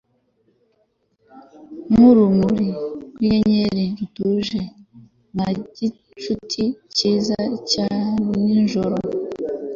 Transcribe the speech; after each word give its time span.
Nkurumuri 1.91 2.67
rwinyenyeri 3.03 3.85
rutuje 3.97 4.61
Nka 5.33 5.47
gicuti 5.79 6.63
cyiza 6.95 7.39
cya 7.71 7.87
nijoro 8.43 8.97